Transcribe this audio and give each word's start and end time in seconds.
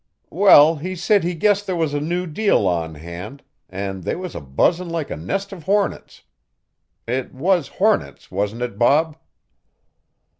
"Well, 0.31 0.77
he 0.77 0.95
said 0.95 1.23
he 1.23 1.35
guessed 1.35 1.67
there 1.67 1.75
was 1.75 1.93
a 1.93 1.99
new 2.01 2.25
deal 2.25 2.65
on 2.65 2.95
hand, 2.95 3.43
and 3.69 4.03
they 4.03 4.15
was 4.15 4.33
a 4.33 4.41
buzzin' 4.41 4.89
like 4.89 5.11
a 5.11 5.15
nest 5.15 5.53
of 5.53 5.65
hornets. 5.65 6.23
It 7.07 7.35
was 7.35 7.67
hornets, 7.67 8.31
wasn't 8.31 8.63
it, 8.63 8.79
Bob?" 8.79 9.15